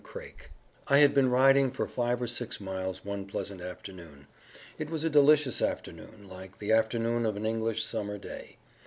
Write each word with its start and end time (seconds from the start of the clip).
Craik 0.03 0.49
"I 0.87 0.97
had 0.97 1.13
been 1.13 1.29
riding 1.29 1.69
for 1.69 1.85
five 1.87 2.19
or 2.23 2.25
six 2.25 2.59
miles 2.59 3.05
one 3.05 3.27
pleasant 3.27 3.61
afternoon. 3.61 4.25
It 4.79 4.89
was 4.89 5.03
a 5.03 5.11
delicious 5.11 5.61
afternoon, 5.61 6.27
like 6.27 6.57
the 6.57 6.71
afternoon 6.71 7.23
of 7.23 7.37
an 7.37 7.45
English 7.45 7.85
summer 7.85 8.17
day. 8.17 8.57